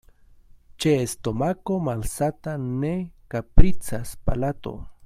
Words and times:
Ĉe 0.85 0.93
stomako 1.11 1.77
malsata 1.89 2.57
ne 2.65 2.95
kapricas 3.35 4.17
palato. 4.31 4.77